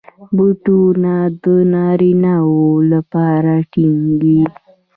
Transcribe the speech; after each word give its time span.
بوټونه 0.35 1.13
د 1.43 1.45
نارینه 1.73 2.35
وو 2.51 2.67
لپاره 2.91 3.53
ټینګ 3.71 4.03
وي. 4.21 4.41